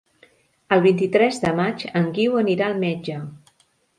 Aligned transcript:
El 0.77 0.79
vint-i-tres 0.85 1.37
de 1.43 1.51
maig 1.59 1.85
en 2.01 2.09
Guiu 2.17 2.39
anirà 2.41 2.69
al 2.71 2.83
metge. 2.87 3.21